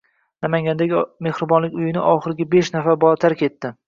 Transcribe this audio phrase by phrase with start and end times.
[0.43, 3.73] Namangandagi mehribonlik uyini oxirgibeshnafar bola tark etdi